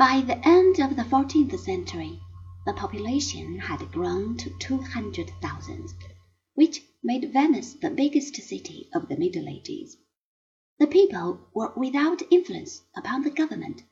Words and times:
By 0.00 0.22
the 0.22 0.38
end 0.48 0.80
of 0.80 0.96
the 0.96 1.04
fourteenth 1.04 1.60
century, 1.60 2.18
the 2.64 2.72
population 2.72 3.58
had 3.58 3.92
grown 3.92 4.38
to 4.38 4.48
two 4.58 4.78
hundred 4.78 5.30
thousand, 5.42 5.90
which 6.54 6.82
made 7.02 7.30
Venice 7.34 7.74
the 7.74 7.90
biggest 7.90 8.34
city 8.36 8.88
of 8.94 9.10
the 9.10 9.18
Middle 9.18 9.46
Ages. 9.46 9.98
The 10.78 10.86
people 10.86 11.50
were 11.52 11.74
without 11.76 12.22
influence 12.32 12.80
upon 12.96 13.24
the 13.24 13.30
government, 13.30 13.82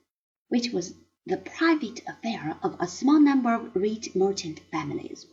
which 0.48 0.70
was 0.70 0.94
the 1.26 1.36
private 1.36 2.00
affair 2.08 2.58
of 2.62 2.74
a 2.80 2.88
small 2.88 3.20
number 3.20 3.52
of 3.52 3.76
rich 3.76 4.14
merchant 4.14 4.60
families. 4.70 5.26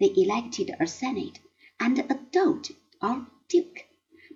They 0.00 0.12
elected 0.16 0.74
a 0.80 0.86
senate 0.88 1.38
and 1.78 1.96
a 2.00 2.20
doge 2.32 2.72
or 3.00 3.24
duke, 3.48 3.84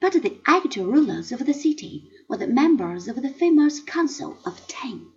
but 0.01 0.13
the 0.13 0.39
actual 0.47 0.87
rulers 0.87 1.33
of 1.33 1.45
the 1.45 1.55
city 1.55 2.09
were 2.29 2.37
the 2.39 2.47
members 2.47 3.09
of 3.09 3.21
the 3.21 3.31
famous 3.31 3.81
Council 3.81 4.39
of 4.47 4.65
Ten 4.69 5.11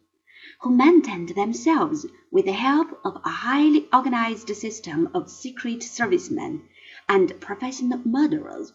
who 0.61 0.75
maintained 0.75 1.29
themselves 1.29 2.05
with 2.31 2.45
the 2.45 2.51
help 2.51 2.99
of 3.03 3.15
a 3.23 3.29
highly 3.29 3.87
organized 3.93 4.47
system 4.55 5.09
of 5.13 5.29
secret 5.29 5.83
servicemen 5.83 6.67
and 7.07 7.39
professional 7.39 7.99
murderers, 8.05 8.73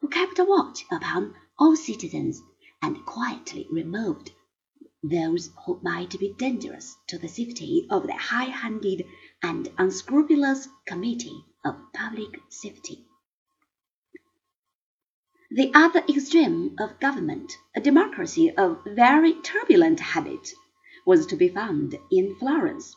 who 0.00 0.08
kept 0.08 0.38
a 0.38 0.44
watch 0.44 0.84
upon 0.90 1.34
all 1.58 1.76
citizens 1.76 2.42
and 2.82 3.04
quietly 3.06 3.68
removed 3.70 4.32
those 5.04 5.50
who 5.66 5.80
might 5.82 6.18
be 6.18 6.32
dangerous 6.38 6.96
to 7.08 7.18
the 7.18 7.28
safety 7.28 7.86
of 7.90 8.06
the 8.06 8.12
high-handed 8.12 9.04
and 9.42 9.68
unscrupulous 9.78 10.68
Committee 10.86 11.44
of 11.64 11.76
Public 11.92 12.40
Safety. 12.48 13.04
The 15.50 15.70
other 15.74 16.02
extreme 16.08 16.76
of 16.78 16.98
government, 16.98 17.52
a 17.76 17.80
democracy 17.80 18.50
of 18.50 18.82
very 18.86 19.34
turbulent 19.34 20.00
habit, 20.00 20.52
was 21.04 21.26
to 21.26 21.36
be 21.36 21.48
found 21.48 21.96
in 22.10 22.36
Florence. 22.36 22.96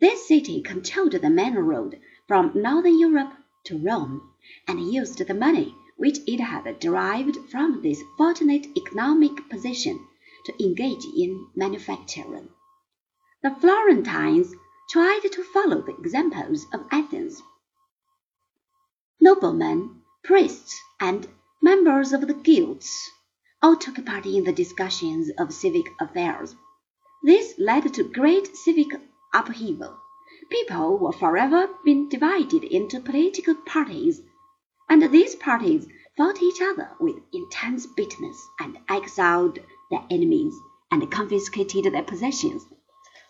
This 0.00 0.28
city 0.28 0.60
controlled 0.60 1.12
the 1.12 1.30
main 1.30 1.54
road 1.54 1.98
from 2.28 2.52
northern 2.54 2.98
Europe 2.98 3.32
to 3.64 3.78
Rome, 3.78 4.34
and 4.68 4.92
used 4.92 5.18
the 5.18 5.34
money 5.34 5.74
which 5.96 6.18
it 6.26 6.40
had 6.40 6.78
derived 6.78 7.36
from 7.50 7.80
this 7.82 8.02
fortunate 8.18 8.66
economic 8.76 9.48
position 9.48 10.06
to 10.44 10.62
engage 10.62 11.04
in 11.16 11.48
manufacturing. 11.54 12.50
The 13.42 13.54
Florentines 13.60 14.54
tried 14.90 15.20
to 15.32 15.42
follow 15.42 15.80
the 15.80 15.96
examples 15.96 16.66
of 16.72 16.86
Athens. 16.90 17.42
Noblemen, 19.20 20.02
priests, 20.22 20.78
and 21.00 21.26
members 21.62 22.12
of 22.12 22.26
the 22.26 22.34
guilds 22.34 23.10
all 23.62 23.76
took 23.76 24.04
part 24.04 24.26
in 24.26 24.44
the 24.44 24.52
discussions 24.52 25.30
of 25.38 25.52
civic 25.52 25.86
affairs. 25.98 26.54
This 27.26 27.54
led 27.58 27.92
to 27.94 28.04
great 28.04 28.56
civic 28.56 28.86
upheaval. 29.34 29.96
People 30.48 30.96
were 30.96 31.10
forever 31.10 31.68
being 31.84 32.08
divided 32.08 32.62
into 32.62 33.00
political 33.00 33.56
parties, 33.56 34.22
and 34.88 35.02
these 35.10 35.34
parties 35.34 35.88
fought 36.16 36.40
each 36.40 36.62
other 36.62 36.92
with 37.00 37.16
intense 37.32 37.84
bitterness 37.84 38.40
and 38.60 38.78
exiled 38.88 39.58
their 39.90 40.04
enemies 40.08 40.54
and 40.92 41.10
confiscated 41.10 41.92
their 41.92 42.04
possessions 42.04 42.64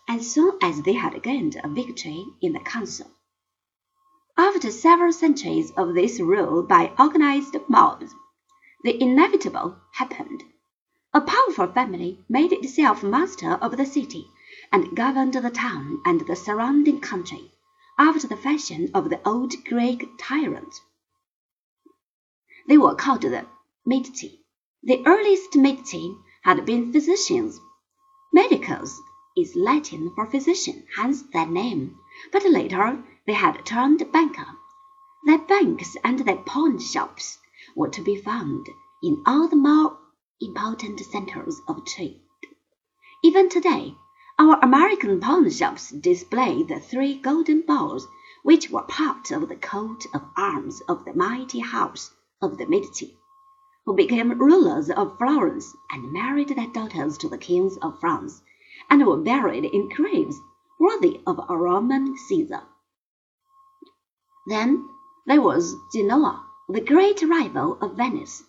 as 0.07 0.31
soon 0.31 0.59
as 0.61 0.83
they 0.83 0.93
had 0.93 1.23
gained 1.23 1.57
a 1.65 1.67
victory 1.67 2.23
in 2.43 2.53
the 2.53 2.61
council. 2.61 3.11
After 4.37 4.71
several 4.71 5.15
centuries 5.15 5.71
of 5.71 5.95
this 5.95 6.21
rule 6.21 6.63
by 6.63 6.93
organized 6.99 7.57
mobs, 7.67 8.15
the 8.85 9.03
inevitable 9.03 9.79
happened. 9.93 10.45
A 11.17 11.21
powerful 11.23 11.69
family 11.69 12.23
made 12.29 12.53
itself 12.53 13.03
master 13.03 13.53
of 13.53 13.79
the 13.79 13.87
city 13.87 14.27
and 14.71 14.95
governed 14.95 15.33
the 15.33 15.49
town 15.49 16.03
and 16.05 16.21
the 16.21 16.37
surrounding 16.37 17.01
country 17.01 17.53
after 17.99 18.29
the 18.29 18.37
fashion 18.37 18.91
of 18.93 19.09
the 19.09 19.27
old 19.27 19.55
Greek 19.65 20.07
tyrants. 20.21 20.83
They 22.69 22.77
were 22.77 22.95
called 22.95 23.23
the 23.23 23.47
Medici. 23.87 24.45
The 24.83 25.07
earliest 25.07 25.57
Medici 25.57 26.15
had 26.43 26.67
been 26.67 26.93
physicians. 26.93 27.61
Medicus 28.31 29.01
is 29.39 29.57
Latin 29.57 30.13
for 30.15 30.27
physician, 30.27 30.87
hence 30.97 31.23
that 31.33 31.49
name, 31.49 31.99
but 32.31 32.45
later 32.45 33.03
they 33.27 33.33
had 33.33 33.65
turned 33.65 34.13
banker. 34.13 34.59
Their 35.25 35.39
banks 35.39 35.97
and 36.05 36.19
their 36.19 36.37
pawn 36.37 36.79
shops 36.79 37.39
were 37.75 37.89
to 37.89 38.03
be 38.03 38.21
found 38.21 38.67
in 39.03 39.23
all 39.25 39.49
the 39.49 39.57
more 39.57 39.97
important 40.67 40.99
centers 40.99 41.61
of 41.69 41.85
trade. 41.85 42.21
Even 43.23 43.49
today, 43.49 43.95
our 44.37 44.59
American 44.65 45.21
pawn 45.21 45.49
shops 45.49 45.93
display 45.93 46.65
the 46.65 46.81
three 46.81 47.17
golden 47.17 47.61
balls 47.61 48.09
which 48.43 48.69
were 48.69 48.83
part 48.83 49.31
of 49.31 49.49
the 49.49 49.55
coat 49.55 50.07
of 50.13 50.23
arms 50.37 50.83
of 50.89 51.05
the 51.05 51.15
mighty 51.15 51.61
house 51.61 52.11
of 52.43 52.59
the 52.59 52.67
Medici, 52.67 53.17
who 53.85 53.95
became 53.95 54.41
rulers 54.41 54.91
of 54.91 55.17
Florence 55.19 55.73
and 55.89 56.13
married 56.13 56.49
their 56.49 56.67
daughters 56.67 57.17
to 57.19 57.29
the 57.29 57.39
kings 57.39 57.77
of 57.77 58.01
France, 58.01 58.43
and 58.91 59.07
were 59.07 59.17
buried 59.19 59.67
in 59.67 59.89
graves 59.89 60.41
worthy 60.81 61.21
of 61.29 61.39
a 61.49 61.57
Roman 61.57 62.17
Caesar. 62.27 62.63
Then 64.49 64.89
there 65.27 65.41
was 65.41 65.77
Genoa, 65.95 66.45
the 66.69 66.81
great 66.81 67.23
rival 67.23 67.79
of 67.81 67.97
Venice 67.97 68.43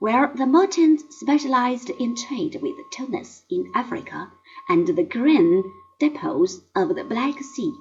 where 0.00 0.32
the 0.34 0.46
merchants 0.46 1.04
specialized 1.14 1.90
in 1.90 2.16
trade 2.16 2.58
with 2.62 2.74
Tunis 2.90 3.42
in 3.50 3.70
Africa 3.74 4.32
and 4.66 4.86
the 4.86 5.02
grain 5.02 5.62
depots 5.98 6.62
of 6.74 6.94
the 6.94 7.04
Black 7.04 7.38
Sea. 7.42 7.74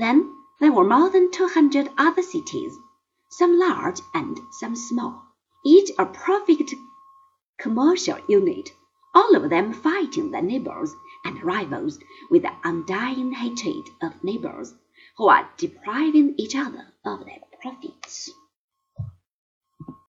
Then 0.00 0.34
there 0.58 0.72
were 0.72 0.84
more 0.84 1.08
than 1.08 1.30
two 1.30 1.46
hundred 1.46 1.88
other 1.96 2.22
cities, 2.22 2.76
some 3.30 3.56
large 3.56 4.00
and 4.12 4.36
some 4.58 4.74
small, 4.74 5.22
each 5.64 5.90
a 5.96 6.06
perfect 6.06 6.74
commercial 7.56 8.18
unit, 8.28 8.70
all 9.14 9.36
of 9.36 9.48
them 9.48 9.72
fighting 9.72 10.32
their 10.32 10.42
neighbors 10.42 10.92
and 11.24 11.40
rivals 11.44 12.00
with 12.30 12.42
the 12.42 12.52
undying 12.64 13.30
hatred 13.30 13.84
of 14.02 14.24
neighbors 14.24 14.74
who 15.16 15.28
are 15.28 15.48
depriving 15.56 16.34
each 16.36 16.56
other 16.56 16.92
of 17.04 17.24
their 17.24 17.38
profits. 17.62 18.28